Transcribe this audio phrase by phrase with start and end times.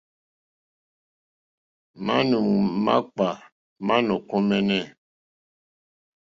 [2.05, 2.39] Manù
[2.85, 3.27] makpà
[3.85, 4.79] ma nò kombεnε.